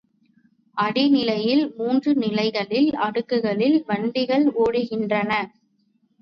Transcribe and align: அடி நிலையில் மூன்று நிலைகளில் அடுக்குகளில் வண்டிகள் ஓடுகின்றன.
அடி 0.77 1.03
நிலையில் 1.09 1.75
மூன்று 1.75 2.11
நிலைகளில் 2.15 2.89
அடுக்குகளில் 3.01 3.77
வண்டிகள் 3.87 4.47
ஓடுகின்றன. 4.55 5.31